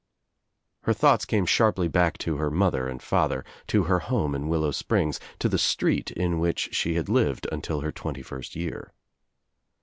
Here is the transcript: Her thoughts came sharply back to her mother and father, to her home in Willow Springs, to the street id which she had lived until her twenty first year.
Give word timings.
Her 0.81 0.93
thoughts 0.93 1.25
came 1.25 1.45
sharply 1.45 1.87
back 1.87 2.17
to 2.23 2.37
her 2.37 2.49
mother 2.49 2.87
and 2.87 2.99
father, 2.99 3.45
to 3.67 3.83
her 3.83 3.99
home 3.99 4.33
in 4.33 4.49
Willow 4.49 4.71
Springs, 4.71 5.19
to 5.37 5.47
the 5.47 5.59
street 5.59 6.11
id 6.17 6.39
which 6.39 6.69
she 6.73 6.95
had 6.95 7.07
lived 7.07 7.45
until 7.51 7.81
her 7.81 7.91
twenty 7.91 8.23
first 8.23 8.55
year. 8.55 8.93